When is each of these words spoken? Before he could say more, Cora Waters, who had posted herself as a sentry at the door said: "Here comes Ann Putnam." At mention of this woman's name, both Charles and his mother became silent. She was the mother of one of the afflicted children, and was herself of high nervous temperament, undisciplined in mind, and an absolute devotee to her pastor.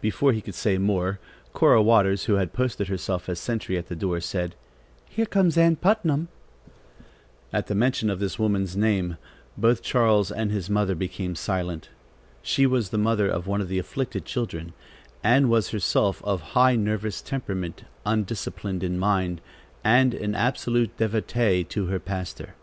Before 0.00 0.32
he 0.32 0.40
could 0.40 0.56
say 0.56 0.78
more, 0.78 1.20
Cora 1.52 1.80
Waters, 1.80 2.24
who 2.24 2.34
had 2.34 2.52
posted 2.52 2.88
herself 2.88 3.28
as 3.28 3.38
a 3.38 3.40
sentry 3.42 3.78
at 3.78 3.86
the 3.86 3.94
door 3.94 4.18
said: 4.20 4.56
"Here 5.08 5.26
comes 5.26 5.56
Ann 5.56 5.76
Putnam." 5.76 6.26
At 7.52 7.70
mention 7.70 8.10
of 8.10 8.18
this 8.18 8.36
woman's 8.36 8.76
name, 8.76 9.16
both 9.56 9.80
Charles 9.80 10.32
and 10.32 10.50
his 10.50 10.68
mother 10.68 10.96
became 10.96 11.36
silent. 11.36 11.88
She 12.42 12.66
was 12.66 12.88
the 12.90 12.98
mother 12.98 13.28
of 13.28 13.46
one 13.46 13.60
of 13.60 13.68
the 13.68 13.78
afflicted 13.78 14.24
children, 14.24 14.72
and 15.22 15.48
was 15.48 15.68
herself 15.68 16.20
of 16.24 16.40
high 16.58 16.74
nervous 16.74 17.22
temperament, 17.22 17.84
undisciplined 18.04 18.82
in 18.82 18.98
mind, 18.98 19.40
and 19.84 20.14
an 20.14 20.34
absolute 20.34 20.96
devotee 20.96 21.62
to 21.62 21.86
her 21.86 22.00
pastor. 22.00 22.56